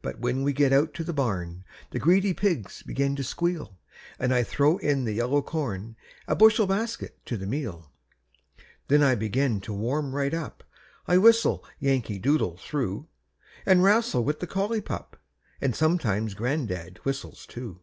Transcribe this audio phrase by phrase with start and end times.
[0.00, 3.76] But when we get out to the barn The greedy pigs begin to squeal,
[4.18, 7.92] An' I throw in the yellow corn, A bushel basket to the meal.
[8.88, 10.64] Then I begin to warm right up,
[11.06, 13.06] I whistle "Yankee Doodle" through,
[13.66, 15.18] An' wrastle with the collie pup
[15.60, 17.80] And sometimes gran'dad whistles too.